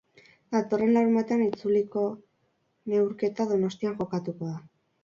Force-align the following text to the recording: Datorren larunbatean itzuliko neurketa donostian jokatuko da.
Datorren 0.55 0.93
larunbatean 0.95 1.43
itzuliko 1.49 2.07
neurketa 2.95 3.51
donostian 3.55 3.99
jokatuko 4.03 4.53
da. 4.53 4.61